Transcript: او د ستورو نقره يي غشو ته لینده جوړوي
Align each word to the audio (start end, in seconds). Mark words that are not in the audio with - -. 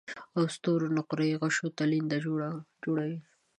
او 0.35 0.43
د 0.47 0.51
ستورو 0.55 0.87
نقره 0.97 1.23
يي 1.29 1.35
غشو 1.41 1.67
ته 1.77 1.83
لینده 1.91 2.17
جوړوي 2.85 3.19